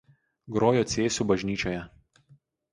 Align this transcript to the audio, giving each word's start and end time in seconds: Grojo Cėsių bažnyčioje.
Grojo 0.55 0.81
Cėsių 0.95 1.29
bažnyčioje. 1.35 1.85